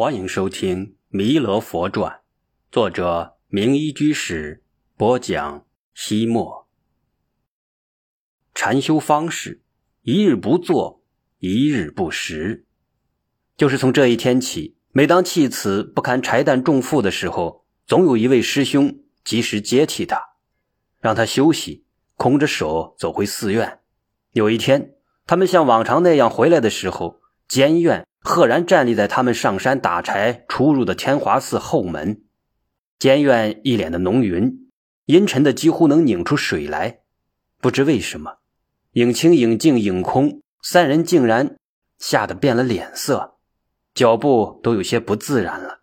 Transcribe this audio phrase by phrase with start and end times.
[0.00, 2.10] 欢迎收听《弥勒佛传》，
[2.72, 4.64] 作者明一居士
[4.96, 5.66] 播讲。
[5.92, 6.66] 西末
[8.54, 9.60] 禅修方式：
[10.00, 11.02] 一日不做，
[11.40, 12.64] 一日不食。
[13.58, 20.18] 就是从这一天起，每当弃子不堪柴担重负的时候，总有一位师兄及时接替他，
[21.00, 21.84] 让他休息，
[22.16, 23.80] 空着手走回寺院。
[24.32, 24.94] 有一天，
[25.26, 28.06] 他们像往常那样回来的时候，监院。
[28.22, 32.22] 赫然站立在他们上山打柴出入的天华寺后门，
[32.98, 34.68] 监院一脸的浓云，
[35.06, 37.00] 阴沉的几乎能拧出水来。
[37.60, 38.38] 不知为什么，
[38.92, 41.56] 影清、影静、影空三人竟然
[41.98, 43.36] 吓得变了脸色，
[43.94, 45.80] 脚步都有些不自然了。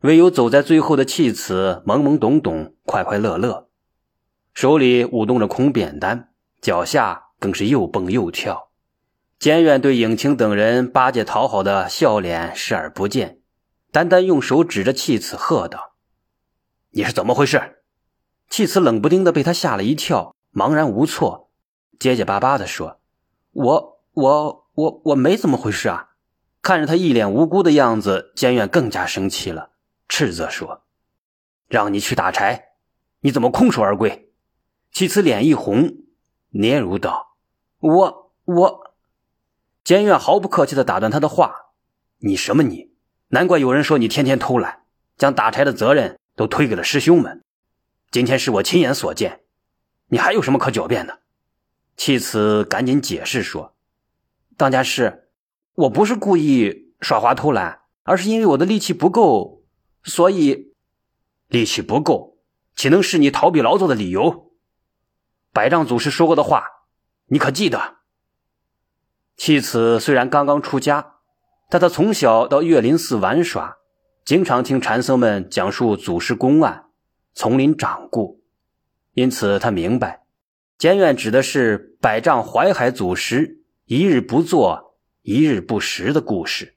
[0.00, 3.68] 唯有走在最后的弃子懵懵懂懂、快快乐乐，
[4.52, 8.71] 手里舞动着空扁担，脚下更是又蹦又跳。
[9.42, 13.40] 监院对影清等人巴结讨好的笑脸视而不见，
[13.90, 15.94] 单单用手指着弃子喝道
[16.94, 17.82] ：“你是怎么回事？”
[18.48, 21.50] 弃子冷不丁的被他吓了一跳，茫然无措，
[21.98, 23.00] 结结巴巴的说
[23.50, 26.10] ：“我我我我没怎么回事啊！”
[26.62, 29.70] 看着他一脸无辜的样子，监院更加生气了，
[30.08, 30.84] 斥责说
[31.66, 32.66] ：“让你去打柴，
[33.22, 34.30] 你怎么空手而归？”
[34.94, 35.96] 弃子脸一红，
[36.52, 37.34] 嗫嚅道
[37.82, 38.81] ：“我我。”
[39.84, 41.72] 监院毫不客气地打断他的话
[42.18, 42.92] ：“你什么你？
[43.28, 44.84] 难怪有人说你天天偷懒，
[45.16, 47.42] 将打柴的责任都推给了师兄们。
[48.10, 49.40] 今天是我亲眼所见，
[50.08, 51.20] 你还有什么可狡辩的？”
[51.96, 53.74] 弃此赶紧解释说
[54.56, 55.28] ：“当家师，
[55.74, 59.64] 我不是故意耍滑偷懒，而是因为我的力气不够，
[60.04, 60.74] 所以
[61.48, 62.38] 力气不够，
[62.76, 64.52] 岂能是你逃避劳作的理由？
[65.52, 66.64] 百丈祖师说过的话，
[67.26, 67.96] 你可记得？”
[69.44, 71.14] 弃子虽然刚刚出家，
[71.68, 73.78] 但他从小到岳林寺玩耍，
[74.24, 76.84] 经常听禅僧们讲述祖师公案，
[77.34, 78.40] 丛林掌故，
[79.14, 80.22] 因此他明白，
[80.78, 86.76] 监院指的是百丈怀海祖师一日不做，一日不食的故事。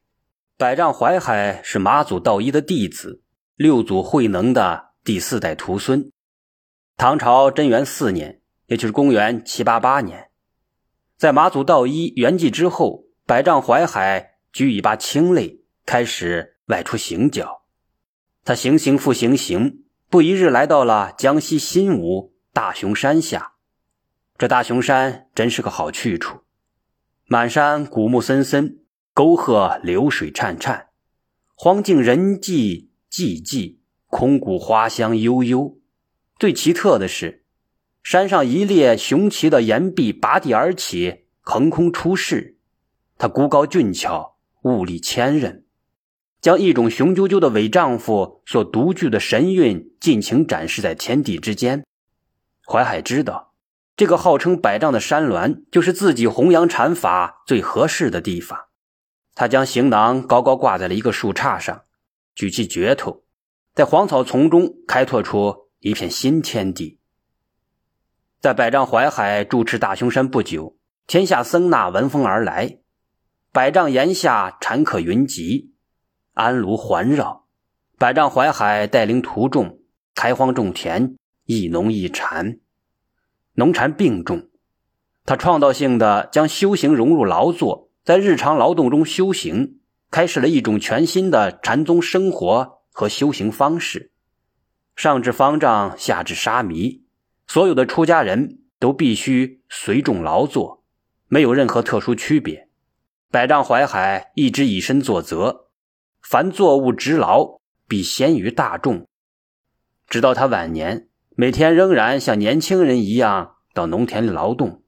[0.57, 3.21] 百丈怀海是马祖道一的弟子，
[3.55, 6.11] 六祖慧能的第四代徒孙。
[6.97, 10.24] 唐朝贞元四年，也就是公元七八八年。
[11.17, 17.63] 在马祖道一圆寂之后，百丈怀海举一把清泪，开始外出行脚。
[18.43, 23.53] 他行行复行行，不一日来到了江西新吴大雄山下。
[24.37, 26.41] 这大雄山真是个好去处，
[27.27, 28.79] 满山古木森森，
[29.13, 30.87] 沟壑流水潺潺，
[31.55, 33.77] 荒径人迹寂寂，
[34.07, 35.77] 空谷花香悠悠。
[36.37, 37.44] 最奇特的是。
[38.05, 42.59] 山上一列雄奇的岩壁拔地而起，横空出世。
[43.17, 45.63] 他孤高俊俏，物力千仞，
[46.39, 51.83] 将一种雄赳赳的伪丈夫所独具的神韵尽情展示在天地之间。
[52.67, 53.55] 淮海知道，
[53.97, 58.65] 这个号称百丈的山峦，就是自己弘扬禅法最合适的地方。
[59.33, 61.81] 他将行囊高高挂在了一个树杈上，
[62.35, 63.23] 举起镢头，
[63.73, 66.99] 在黄草丛中开拓出一片新天地。
[68.45, 72.77] 在百丈怀海住持大雄山不久，天下僧那闻风而来。
[73.51, 75.73] 百丈岩下禅客云集，
[76.35, 77.47] 安炉环绕。
[77.97, 79.79] 百丈怀海带领徒众
[80.13, 82.59] 开荒种田，一农一禅，
[83.55, 84.47] 农禅并重。
[85.25, 89.79] 他创造性的将修行融入劳作，在日常劳动中修行，
[90.11, 94.11] 开始了一种全新的禅宗生活和修行方式。
[94.95, 97.04] 上至方丈，下至沙弥。
[97.47, 100.83] 所有的出家人都必须随众劳作，
[101.27, 102.69] 没有任何特殊区别。
[103.31, 105.67] 百丈怀海一直以身作则，
[106.21, 109.07] 凡作物执劳，必先于大众。
[110.07, 114.83] 直到他晚年，每天仍然像年轻人一样到农田里劳动。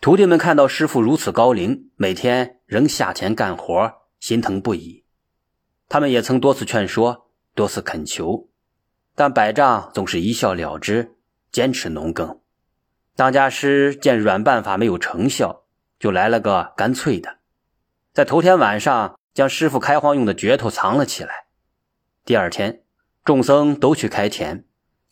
[0.00, 5.04] 徒弟们看到师傅如此高龄，每天仍下田干活，心疼不已。
[5.88, 8.48] 他们也曾多次劝说，多次恳求，
[9.14, 11.16] 但百丈总是一笑了之。
[11.50, 12.40] 坚持农耕，
[13.16, 15.62] 当家师见软办法没有成效，
[15.98, 17.38] 就来了个干脆的，
[18.12, 21.46] 在头天晚上将师傅开荒用的镢头藏了起来。
[22.24, 22.82] 第二天，
[23.24, 24.64] 众僧都去开田，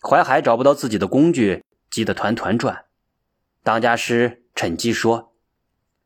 [0.03, 2.85] 淮海找不到自己的工具，急得团团转。
[3.63, 5.33] 当家师趁机说：“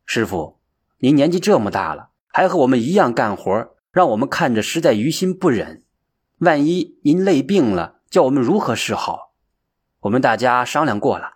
[0.05, 0.59] 师傅，
[0.99, 5.83] 您年纪这么大了，还和我们一样干活，让我们看着实在于心不忍。
[6.39, 9.30] 万一您累病了，叫我们如何是好？”
[10.01, 11.35] 我们大家商量过了，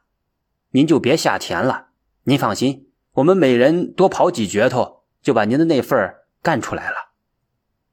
[0.72, 1.90] 您就别下田了。
[2.24, 6.96] 您放心，我们每人多刨几镢头，就把您的那份干出来了。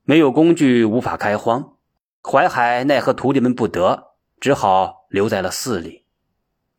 [0.04, 1.76] 没有工具，无法开荒。
[2.22, 6.06] 淮海奈何徒弟们不得，只好留在了寺里。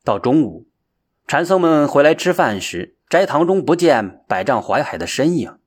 [0.03, 0.67] 到中午，
[1.27, 5.59] 禅僧们回来吃饭时，斋堂中不见百丈淮海的身影。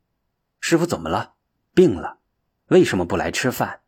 [0.59, 1.35] 师傅怎么了？
[1.73, 2.19] 病了？
[2.67, 3.83] 为什么不来吃饭？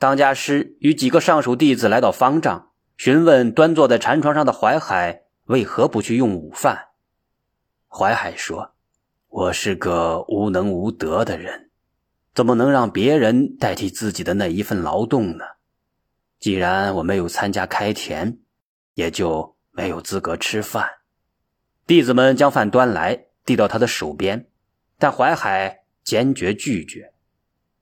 [0.00, 6.88] 当家师与几个上属弟子来到方丈，询问端坐在禅床上的淮海为何不去用午饭。
[7.88, 8.74] 淮海说
[9.28, 11.70] ：“我是个无能无德的人。”
[12.34, 15.44] 怎么能让别人代替自己的那一份劳动呢？
[16.38, 18.38] 既然我没有参加开田，
[18.94, 20.88] 也就没有资格吃饭。
[21.86, 24.48] 弟子们将饭端来，递到他的手边，
[24.98, 27.12] 但淮海坚决拒绝。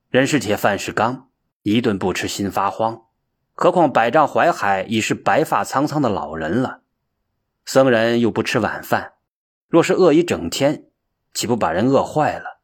[0.08, 1.28] 人是铁，饭是钢，
[1.62, 3.02] 一顿不吃心发慌。
[3.62, 6.80] 何况百丈怀海已是白发苍苍的老人了，
[7.66, 9.12] 僧人又不吃晚饭，
[9.68, 10.86] 若是饿一整天，
[11.34, 12.62] 岂不把人饿坏了？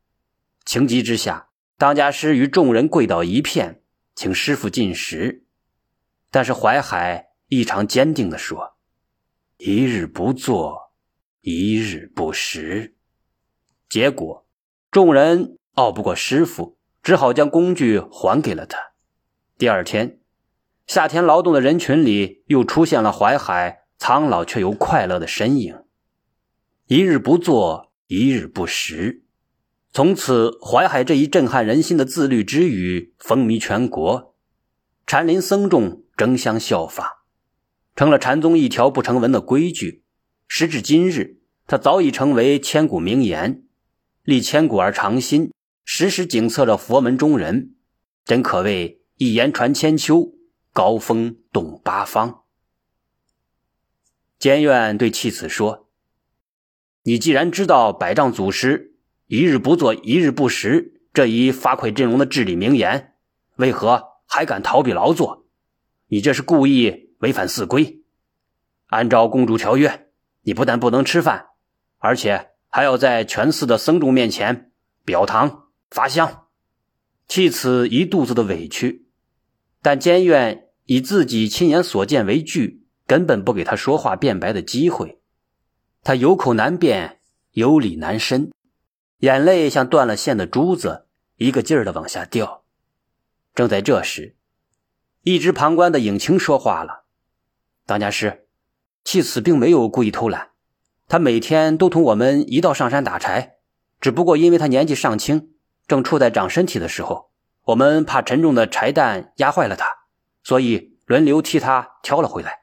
[0.65, 1.51] 情急之下。
[1.77, 3.83] 当家师与众人跪倒一片，
[4.15, 5.45] 请师傅进食。
[6.31, 8.79] 但是淮海异常坚定地说
[9.59, 10.95] ：“一日不做，
[11.43, 12.97] 一日不食。”
[13.91, 14.47] 结果
[14.91, 18.79] 众人拗不过师傅，只好将工具还给了他。
[19.59, 20.21] 第二天，
[20.87, 25.83] 夏天劳动的人群里又出现了淮海苍老却又快乐的身影。
[26.87, 29.25] 一日不做，一日不食。
[29.93, 34.37] 从此，淮海这一震撼人心的自律之语风靡全国，
[35.07, 37.25] 禅林僧众争相效法，
[37.97, 40.05] 成了禅宗一条不成文的规矩。
[40.47, 43.65] 时至今日，它早已成为千古名言，
[44.23, 45.51] 历千古而长新，
[45.85, 47.75] 时时警策着佛门中人，
[48.25, 50.35] 真可谓一言传千秋，
[50.77, 52.43] 高峰动八方。
[54.39, 55.89] 监院对弃子说
[57.05, 58.93] ：“你既然知道百丈祖师。”
[59.27, 63.15] 一日不做，一日不食，这一发聩振聋的至理名言，
[63.57, 65.47] 为何还敢逃避劳作？
[66.09, 68.05] 你这是故意违反寺规。
[68.89, 70.11] 按照公主条约，
[70.43, 71.47] 你不但不能吃饭，
[71.99, 74.71] 而且还要在全寺的僧众面前
[75.07, 76.49] 表堂发香。
[77.27, 79.09] 弃子一肚子的委屈，
[79.81, 85.21] 但监院以自己亲眼所见为据，根本不给他说话辩白的机会。
[86.03, 87.21] 他有口难辩，
[87.53, 88.51] 有理难伸。
[89.19, 91.07] 眼泪像断了线的珠子，
[91.37, 92.65] 一个劲儿的往下掉。
[93.55, 94.37] 正在这时，
[95.23, 97.05] 一直旁观的影清说话了
[97.87, 98.47] ：“当家师，
[99.03, 100.51] 弃子并没有故意偷懒，
[101.09, 103.55] 他每天都同我们一道上山打柴。
[104.01, 105.55] 只不过因为他年纪尚轻，
[105.89, 107.31] 正处在长身体的时候，
[107.65, 109.87] 我们怕沉重的柴担压坏了他，
[110.47, 112.61] 所以轮流替他挑了回来。”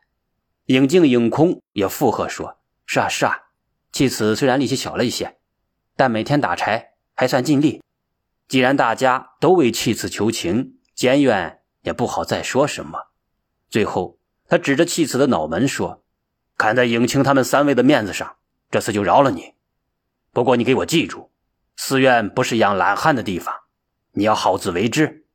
[0.68, 3.38] 影静、影空也附和说：“是啊，是啊，
[3.92, 5.38] 弃子虽然力气小了一些。”
[5.98, 7.84] 但每天打柴还算尽力。
[8.48, 13.10] 既然大家都为弃子求情，监院也不好再说什么。
[13.70, 16.06] 最后，他指着弃子的脑门说
[16.58, 18.38] ：“看在影清他们三位的面子上，
[18.72, 19.56] 这次就饶了你。
[20.32, 21.32] 不过你给我记住，
[21.76, 23.54] 寺院不是养懒汉的地方，
[24.14, 25.26] 你要好自为之。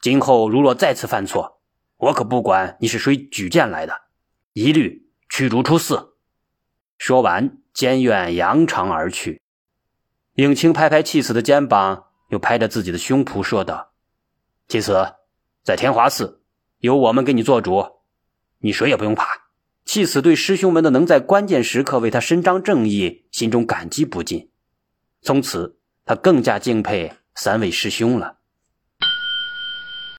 [0.00, 1.57] 今后如若再次犯错，
[1.98, 4.02] 我可不管你是谁举荐来的，
[4.54, 6.14] 一律驱逐出寺。”
[6.98, 9.40] 说完，监院扬长而去。
[10.34, 13.92] 影清拍拍弃子的肩膀，又拍着自己的胸脯说道
[14.68, 15.14] ：“弃子，
[15.62, 16.42] 在天华寺，
[16.78, 17.84] 有我们给你做主，
[18.58, 19.48] 你谁也不用怕。”
[19.84, 24.50] 弃子对师兄们的能在关键时刻为他伸张正义，心中感激不尽。
[25.22, 28.37] 从此，他更加敬佩三位师兄了。